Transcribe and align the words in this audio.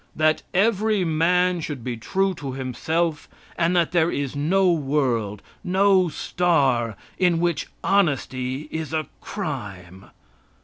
That 0.15 0.41
every 0.51 1.05
man 1.05 1.61
should 1.61 1.83
be 1.83 1.95
true 1.95 2.33
to 2.33 2.53
himself, 2.53 3.29
and 3.55 3.75
that 3.75 3.91
there 3.91 4.09
is 4.09 4.35
no 4.35 4.71
world, 4.71 5.43
no 5.63 6.09
star, 6.09 6.97
in 7.19 7.39
which 7.39 7.67
honesty 7.83 8.67
is 8.71 8.93
a 8.93 9.05
crime. 9.21 10.05